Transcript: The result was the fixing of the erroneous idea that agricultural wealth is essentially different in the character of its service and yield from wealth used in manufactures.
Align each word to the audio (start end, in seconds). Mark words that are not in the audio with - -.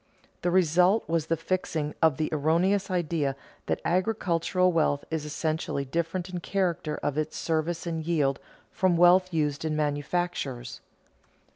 The 0.41 0.49
result 0.49 1.07
was 1.07 1.27
the 1.27 1.37
fixing 1.37 1.93
of 2.01 2.17
the 2.17 2.27
erroneous 2.31 2.89
idea 2.89 3.35
that 3.67 3.79
agricultural 3.85 4.71
wealth 4.71 5.05
is 5.11 5.25
essentially 5.25 5.85
different 5.85 6.27
in 6.27 6.33
the 6.37 6.41
character 6.41 6.97
of 7.03 7.19
its 7.19 7.37
service 7.37 7.85
and 7.85 8.03
yield 8.03 8.39
from 8.71 8.97
wealth 8.97 9.31
used 9.31 9.63
in 9.63 9.75
manufactures. 9.75 10.81